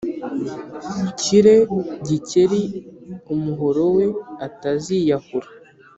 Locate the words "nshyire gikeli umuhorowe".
1.07-4.05